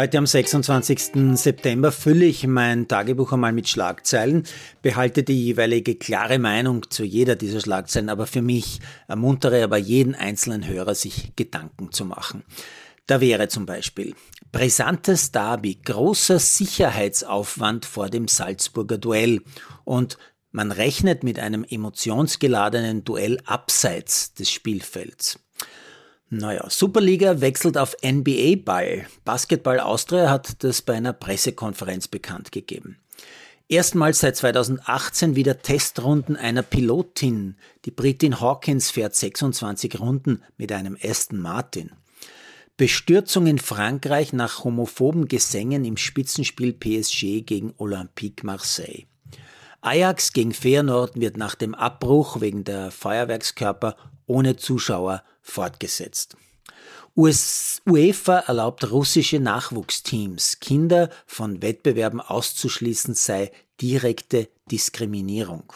Heute 0.00 0.16
am 0.16 0.24
26. 0.24 1.36
September 1.36 1.92
fülle 1.92 2.24
ich 2.24 2.46
mein 2.46 2.88
Tagebuch 2.88 3.32
einmal 3.34 3.52
mit 3.52 3.68
Schlagzeilen, 3.68 4.44
behalte 4.80 5.22
die 5.22 5.44
jeweilige 5.44 5.94
klare 5.94 6.38
Meinung 6.38 6.90
zu 6.90 7.04
jeder 7.04 7.36
dieser 7.36 7.60
Schlagzeilen, 7.60 8.08
aber 8.08 8.26
für 8.26 8.40
mich 8.40 8.80
ermuntere 9.08 9.62
aber 9.62 9.76
jeden 9.76 10.14
einzelnen 10.14 10.66
Hörer, 10.66 10.94
sich 10.94 11.36
Gedanken 11.36 11.92
zu 11.92 12.06
machen. 12.06 12.44
Da 13.08 13.20
wäre 13.20 13.48
zum 13.48 13.66
Beispiel 13.66 14.14
brisantes 14.52 15.32
Derby, 15.32 15.74
großer 15.74 16.38
Sicherheitsaufwand 16.38 17.84
vor 17.84 18.08
dem 18.08 18.26
Salzburger 18.26 18.96
Duell 18.96 19.42
und 19.84 20.16
man 20.50 20.72
rechnet 20.72 21.24
mit 21.24 21.38
einem 21.38 21.62
emotionsgeladenen 21.62 23.04
Duell 23.04 23.38
abseits 23.44 24.32
des 24.32 24.50
Spielfelds. 24.50 25.38
Naja, 26.32 26.64
Superliga 26.70 27.40
wechselt 27.40 27.76
auf 27.76 27.96
NBA-Ball. 28.04 29.06
Basketball 29.24 29.80
Austria 29.80 30.30
hat 30.30 30.62
das 30.62 30.80
bei 30.80 30.94
einer 30.94 31.12
Pressekonferenz 31.12 32.06
bekannt 32.06 32.52
gegeben. 32.52 32.98
Erstmals 33.68 34.20
seit 34.20 34.36
2018 34.36 35.34
wieder 35.34 35.60
Testrunden 35.60 36.36
einer 36.36 36.62
Pilotin. 36.62 37.56
Die 37.84 37.90
Britin 37.90 38.40
Hawkins 38.40 38.90
fährt 38.92 39.16
26 39.16 39.98
Runden 39.98 40.42
mit 40.56 40.70
einem 40.70 40.96
Aston 41.02 41.40
Martin. 41.40 41.90
Bestürzung 42.76 43.48
in 43.48 43.58
Frankreich 43.58 44.32
nach 44.32 44.62
homophoben 44.62 45.26
Gesängen 45.26 45.84
im 45.84 45.96
Spitzenspiel 45.96 46.72
PSG 46.72 47.42
gegen 47.44 47.74
Olympique 47.76 48.46
Marseille. 48.46 49.06
Ajax 49.80 50.32
gegen 50.32 50.52
Feyenoord 50.52 51.18
wird 51.18 51.36
nach 51.36 51.56
dem 51.56 51.74
Abbruch 51.74 52.40
wegen 52.40 52.64
der 52.64 52.90
Feuerwerkskörper 52.90 53.96
ohne 54.30 54.56
Zuschauer 54.56 55.24
fortgesetzt. 55.42 56.36
US 57.16 57.82
UEFA 57.86 58.38
erlaubt 58.38 58.88
russische 58.92 59.40
Nachwuchsteams, 59.40 60.60
Kinder 60.60 61.10
von 61.26 61.60
Wettbewerben 61.60 62.20
auszuschließen, 62.20 63.14
sei 63.14 63.50
direkte 63.80 64.48
Diskriminierung. 64.70 65.72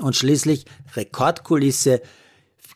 Und 0.00 0.14
schließlich 0.14 0.66
Rekordkulisse 0.94 2.00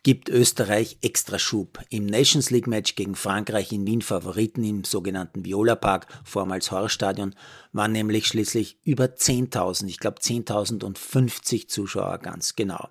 gibt 0.02 0.28
Österreich 0.28 0.98
Extraschub. 1.02 1.78
Im 1.90 2.06
Nations 2.06 2.50
League 2.50 2.66
Match 2.66 2.94
gegen 2.94 3.14
Frankreich 3.14 3.72
in 3.72 3.86
Wien 3.86 4.02
Favoriten 4.02 4.64
im 4.64 4.84
sogenannten 4.84 5.44
Viola 5.44 5.74
Park, 5.74 6.06
vormals 6.24 6.70
Horrorstadion, 6.70 7.34
waren 7.72 7.92
nämlich 7.92 8.26
schließlich 8.26 8.78
über 8.84 9.04
10.000, 9.04 9.86
ich 9.86 9.98
glaube 9.98 10.20
10.050 10.20 11.68
Zuschauer 11.68 12.18
ganz 12.18 12.56
genau. 12.56 12.88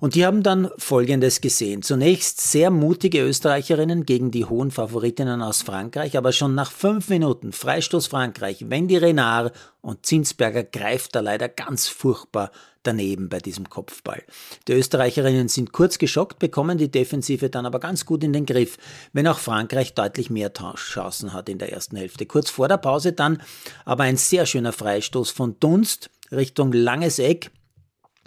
Und 0.00 0.14
die 0.14 0.26
haben 0.26 0.42
dann 0.42 0.70
Folgendes 0.76 1.40
gesehen. 1.40 1.82
Zunächst 1.82 2.40
sehr 2.40 2.70
mutige 2.70 3.22
Österreicherinnen 3.22 4.04
gegen 4.04 4.30
die 4.30 4.44
hohen 4.44 4.70
Favoritinnen 4.70 5.40
aus 5.40 5.62
Frankreich, 5.62 6.18
aber 6.18 6.32
schon 6.32 6.54
nach 6.54 6.70
fünf 6.70 7.08
Minuten 7.08 7.52
Freistoß 7.52 8.08
Frankreich, 8.08 8.68
Wendy 8.68 8.96
Renard 8.96 9.54
und 9.84 10.06
Zinsberger 10.06 10.64
greift 10.64 11.14
da 11.14 11.20
leider 11.20 11.48
ganz 11.48 11.88
furchtbar 11.88 12.50
daneben 12.82 13.28
bei 13.28 13.38
diesem 13.38 13.68
Kopfball. 13.68 14.22
Die 14.66 14.72
Österreicherinnen 14.72 15.48
sind 15.48 15.72
kurz 15.72 15.98
geschockt, 15.98 16.38
bekommen 16.38 16.78
die 16.78 16.90
Defensive 16.90 17.50
dann 17.50 17.66
aber 17.66 17.80
ganz 17.80 18.06
gut 18.06 18.24
in 18.24 18.32
den 18.32 18.46
Griff, 18.46 18.78
wenn 19.12 19.26
auch 19.26 19.38
Frankreich 19.38 19.94
deutlich 19.94 20.30
mehr 20.30 20.52
Chancen 20.76 21.32
hat 21.32 21.48
in 21.48 21.58
der 21.58 21.72
ersten 21.72 21.96
Hälfte. 21.96 22.26
Kurz 22.26 22.50
vor 22.50 22.68
der 22.68 22.78
Pause 22.78 23.12
dann 23.12 23.42
aber 23.84 24.04
ein 24.04 24.16
sehr 24.16 24.46
schöner 24.46 24.72
Freistoß 24.72 25.30
von 25.30 25.58
Dunst 25.60 26.10
Richtung 26.30 26.72
langes 26.72 27.18
Eck 27.18 27.50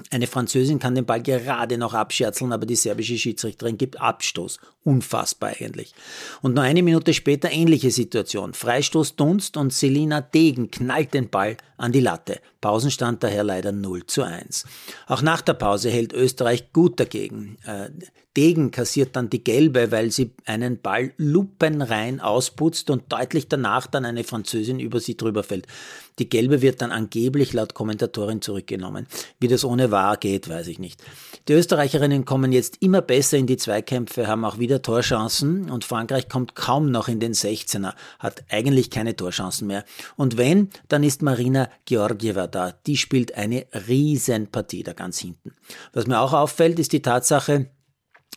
eine 0.09 0.27
Französin 0.27 0.79
kann 0.79 0.95
den 0.95 1.05
Ball 1.05 1.21
gerade 1.21 1.77
noch 1.77 1.93
abscherzeln, 1.93 2.53
aber 2.53 2.65
die 2.65 2.75
serbische 2.75 3.17
Schiedsrichterin 3.17 3.77
gibt 3.77 3.99
Abstoß. 3.99 4.59
Unfassbar 4.83 5.53
eigentlich. 5.59 5.93
Und 6.41 6.55
nur 6.55 6.63
eine 6.63 6.81
Minute 6.81 7.13
später 7.13 7.51
ähnliche 7.51 7.91
Situation. 7.91 8.53
Freistoß 8.53 9.17
Dunst 9.17 9.57
und 9.57 9.73
Selina 9.73 10.21
Degen 10.21 10.71
knallt 10.71 11.13
den 11.13 11.29
Ball 11.29 11.57
an 11.77 11.91
die 11.91 11.99
Latte. 11.99 12.39
Pausenstand 12.61 13.23
daher 13.23 13.43
leider 13.43 13.71
0 13.71 14.05
zu 14.07 14.23
1. 14.23 14.65
Auch 15.07 15.21
nach 15.21 15.41
der 15.41 15.53
Pause 15.53 15.89
hält 15.89 16.13
Österreich 16.13 16.71
gut 16.71 16.99
dagegen. 16.99 17.57
Äh, 17.65 17.89
Degen 18.37 18.69
kassiert 18.69 19.15
dann 19.15 19.31
die 19.31 19.43
gelbe, 19.43 19.91
weil 19.91 20.11
sie 20.11 20.31
einen 20.45 20.79
Ball 20.79 21.11
lupenrein 21.17 22.19
ausputzt 22.19 22.91
und 22.91 23.11
deutlich 23.11 23.47
danach 23.47 23.87
dann 23.87 24.05
eine 24.05 24.23
Französin 24.23 24.79
über 24.79 24.99
sie 24.99 25.17
drüber 25.17 25.41
fällt. 25.41 25.65
Die 26.19 26.29
gelbe 26.29 26.61
wird 26.61 26.81
dann 26.81 26.91
angeblich 26.91 27.53
laut 27.53 27.73
Kommentatorin 27.73 28.43
zurückgenommen. 28.43 29.07
Wie 29.39 29.47
das 29.47 29.65
ohne 29.65 29.89
wahr 29.97 30.17
geht, 30.17 30.47
weiß 30.47 30.67
ich 30.67 30.77
nicht. 30.77 31.03
Die 31.47 31.53
Österreicherinnen 31.53 32.23
kommen 32.23 32.51
jetzt 32.51 32.83
immer 32.83 33.01
besser 33.01 33.35
in 33.37 33.47
die 33.47 33.57
Zweikämpfe, 33.57 34.27
haben 34.27 34.45
auch 34.45 34.59
wieder 34.59 34.83
Torchancen 34.83 35.71
und 35.71 35.85
Frankreich 35.85 36.29
kommt 36.29 36.53
kaum 36.53 36.91
noch 36.91 37.07
in 37.07 37.19
den 37.19 37.33
16er, 37.33 37.93
hat 38.19 38.43
eigentlich 38.49 38.91
keine 38.91 39.15
Torchancen 39.15 39.65
mehr. 39.65 39.85
Und 40.15 40.37
wenn, 40.37 40.69
dann 40.87 41.01
ist 41.01 41.23
Marina 41.23 41.67
Georgieva 41.85 42.45
da. 42.45 42.73
Die 42.85 42.95
spielt 42.95 43.33
eine 43.33 43.65
Riesenpartie 43.87 44.83
da 44.83 44.93
ganz 44.93 45.17
hinten. 45.17 45.55
Was 45.93 46.05
mir 46.05 46.19
auch 46.19 46.33
auffällt, 46.33 46.77
ist 46.77 46.93
die 46.93 47.01
Tatsache, 47.01 47.71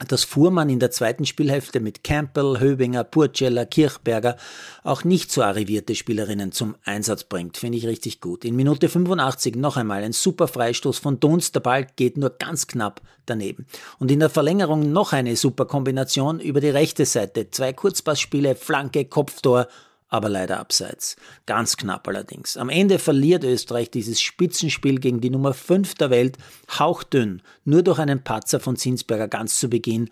dass 0.08 0.24
Fuhrmann 0.24 0.70
in 0.70 0.80
der 0.80 0.90
zweiten 0.90 1.26
Spielhälfte 1.26 1.80
mit 1.80 2.04
Campbell, 2.04 2.58
Höbinger, 2.60 3.04
Purcella, 3.04 3.64
Kirchberger 3.64 4.36
auch 4.82 5.04
nicht 5.04 5.30
so 5.30 5.42
arrivierte 5.42 5.94
Spielerinnen 5.94 6.52
zum 6.52 6.74
Einsatz 6.84 7.24
bringt, 7.24 7.56
finde 7.56 7.78
ich 7.78 7.86
richtig 7.86 8.20
gut. 8.20 8.44
In 8.44 8.56
Minute 8.56 8.88
85 8.88 9.56
noch 9.56 9.76
einmal 9.76 10.02
ein 10.02 10.12
super 10.12 10.48
Freistoß 10.48 10.98
von 10.98 11.20
Dunst, 11.20 11.54
der 11.54 11.60
Ball 11.60 11.86
geht 11.96 12.16
nur 12.16 12.30
ganz 12.30 12.66
knapp 12.66 13.00
daneben. 13.26 13.66
Und 13.98 14.10
in 14.10 14.20
der 14.20 14.30
Verlängerung 14.30 14.92
noch 14.92 15.12
eine 15.12 15.36
super 15.36 15.66
Kombination 15.66 16.40
über 16.40 16.60
die 16.60 16.70
rechte 16.70 17.04
Seite, 17.06 17.50
zwei 17.50 17.72
Kurzpassspiele, 17.72 18.54
Flanke, 18.54 19.04
Kopftor 19.04 19.68
aber 20.10 20.28
leider 20.28 20.58
abseits. 20.58 21.16
Ganz 21.46 21.76
knapp 21.76 22.06
allerdings. 22.06 22.56
Am 22.56 22.68
Ende 22.68 22.98
verliert 22.98 23.44
Österreich 23.44 23.90
dieses 23.90 24.20
Spitzenspiel 24.20 24.98
gegen 24.98 25.20
die 25.20 25.30
Nummer 25.30 25.54
5 25.54 25.94
der 25.94 26.10
Welt 26.10 26.36
hauchdünn, 26.78 27.42
nur 27.64 27.82
durch 27.82 27.98
einen 27.98 28.22
Patzer 28.22 28.60
von 28.60 28.76
Zinsberger 28.76 29.28
ganz 29.28 29.58
zu 29.58 29.70
Beginn. 29.70 30.10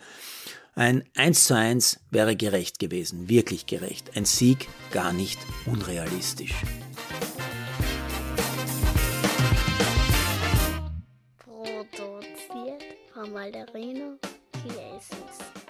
Ein 0.75 1.03
1 1.17 1.49
zu 1.49 1.57
1 1.57 2.01
wäre 2.11 2.37
gerecht 2.37 2.79
gewesen, 2.79 3.29
wirklich 3.29 3.67
gerecht. 3.67 4.17
Ein 4.17 4.25
Sieg 4.25 4.69
gar 4.93 5.13
nicht 5.13 5.41
unrealistisch. 5.67 6.55
Produziert 11.39 12.85
von 13.13 13.33
Malderino 13.33 14.19
Chiesens. 14.63 15.68